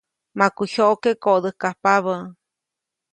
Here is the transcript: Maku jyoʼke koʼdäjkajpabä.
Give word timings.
Maku 0.39 0.63
jyoʼke 0.73 1.11
koʼdäjkajpabä. 1.23 2.15